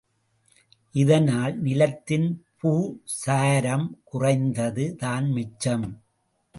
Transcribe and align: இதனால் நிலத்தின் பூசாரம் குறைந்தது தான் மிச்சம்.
இதனால் 0.95 1.55
நிலத்தின் 1.61 2.27
பூசாரம் 2.59 3.87
குறைந்தது 4.03 4.95
தான் 4.95 5.27
மிச்சம். 5.29 5.87